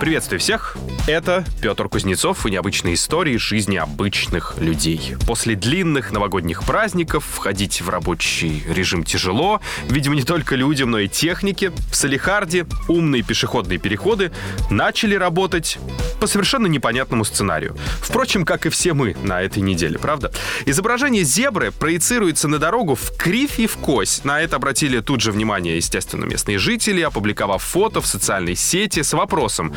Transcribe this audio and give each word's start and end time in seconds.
Приветствую 0.00 0.40
всех! 0.40 0.76
Это 1.06 1.44
Петр 1.62 1.88
Кузнецов 1.88 2.44
и 2.44 2.50
необычные 2.50 2.94
истории 2.94 3.36
жизни 3.38 3.76
обычных 3.76 4.56
людей. 4.58 5.14
После 5.26 5.54
длинных 5.54 6.12
новогодних 6.12 6.64
праздников 6.64 7.24
входить 7.24 7.80
в 7.80 7.88
рабочий 7.88 8.62
режим 8.68 9.04
тяжело. 9.04 9.60
Видимо, 9.88 10.16
не 10.16 10.24
только 10.24 10.54
людям, 10.54 10.90
но 10.90 10.98
и 10.98 11.08
технике. 11.08 11.70
В 11.90 11.96
Салихарде 11.96 12.66
умные 12.88 13.22
пешеходные 13.22 13.78
переходы 13.78 14.32
начали 14.68 15.14
работать 15.14 15.78
по 16.20 16.26
совершенно 16.26 16.66
непонятному 16.66 17.24
сценарию. 17.24 17.76
Впрочем, 18.00 18.44
как 18.44 18.66
и 18.66 18.68
все 18.68 18.92
мы 18.92 19.16
на 19.22 19.40
этой 19.40 19.62
неделе, 19.62 19.98
правда? 19.98 20.32
Изображение 20.66 21.22
зебры 21.22 21.70
проецируется 21.70 22.48
на 22.48 22.58
дорогу 22.58 22.96
в 22.96 23.16
кривь 23.16 23.60
и 23.60 23.66
в 23.66 23.76
кость. 23.76 24.24
На 24.24 24.40
это 24.40 24.56
обратили 24.56 25.00
тут 25.00 25.20
же 25.20 25.30
внимание, 25.30 25.76
естественно, 25.76 26.24
местные 26.24 26.58
жители, 26.58 27.00
опубликовав 27.00 27.62
фото 27.62 28.00
в 28.00 28.06
социальной 28.06 28.56
сети 28.56 29.02
с 29.02 29.12
вопросом 29.12 29.72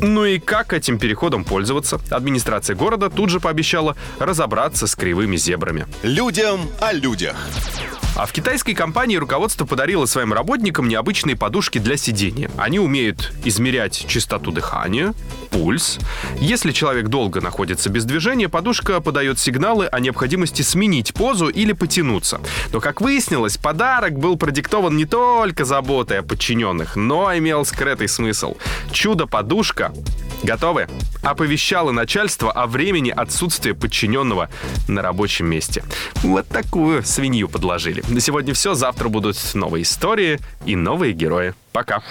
ну 0.00 0.24
и 0.24 0.38
как 0.38 0.72
этим 0.72 0.98
переходом 0.98 1.44
пользоваться? 1.44 2.00
Администрация 2.10 2.76
города 2.76 3.10
тут 3.10 3.30
же 3.30 3.40
пообещала 3.40 3.96
разобраться 4.18 4.86
с 4.86 4.94
кривыми 4.94 5.36
зебрами. 5.36 5.86
Людям 6.02 6.60
о 6.80 6.92
людях. 6.92 7.36
А 8.18 8.26
в 8.26 8.32
китайской 8.32 8.74
компании 8.74 9.16
руководство 9.16 9.64
подарило 9.64 10.04
своим 10.06 10.32
работникам 10.32 10.88
необычные 10.88 11.36
подушки 11.36 11.78
для 11.78 11.96
сидения. 11.96 12.50
Они 12.56 12.80
умеют 12.80 13.32
измерять 13.44 14.06
частоту 14.08 14.50
дыхания, 14.50 15.14
пульс. 15.50 15.98
Если 16.40 16.72
человек 16.72 17.08
долго 17.08 17.40
находится 17.40 17.90
без 17.90 18.04
движения, 18.04 18.48
подушка 18.48 19.00
подает 19.00 19.38
сигналы 19.38 19.86
о 19.86 20.00
необходимости 20.00 20.62
сменить 20.62 21.14
позу 21.14 21.48
или 21.48 21.72
потянуться. 21.72 22.40
Но, 22.72 22.80
как 22.80 23.00
выяснилось, 23.00 23.56
подарок 23.56 24.18
был 24.18 24.36
продиктован 24.36 24.96
не 24.96 25.04
только 25.04 25.64
заботой 25.64 26.20
о 26.20 26.22
подчиненных, 26.22 26.96
но 26.96 27.36
имел 27.36 27.64
скрытый 27.64 28.08
смысл. 28.08 28.56
Чудо-подушка 28.92 29.92
Готовы? 30.42 30.86
Оповещало 31.22 31.90
начальство 31.90 32.52
о 32.52 32.66
времени 32.66 33.10
отсутствия 33.10 33.74
подчиненного 33.74 34.48
на 34.86 35.02
рабочем 35.02 35.46
месте. 35.46 35.82
Вот 36.22 36.46
такую 36.48 37.02
свинью 37.02 37.48
подложили. 37.48 38.02
На 38.08 38.20
сегодня 38.20 38.54
все. 38.54 38.74
Завтра 38.74 39.08
будут 39.08 39.36
новые 39.54 39.82
истории 39.82 40.38
и 40.64 40.76
новые 40.76 41.12
герои. 41.12 41.54
Пока. 41.72 42.02